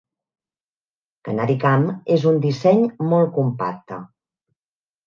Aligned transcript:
CanariCam 1.29 1.85
és 2.17 2.27
un 2.33 2.43
disseny 2.49 2.83
molt 3.13 3.35
compacte. 3.39 4.03